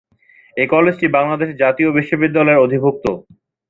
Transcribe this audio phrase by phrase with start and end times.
[0.57, 3.05] এ কলেজটি বাংলাদেশ জাতীয় বিশ্ববিদ্যালয়ের অধিভুক্ত।